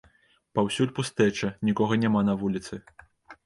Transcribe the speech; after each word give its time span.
Паўсюль 0.59 0.93
пустэча, 1.01 1.51
нікога 1.71 2.01
няма 2.07 2.27
на 2.33 2.39
вуліцы. 2.43 2.85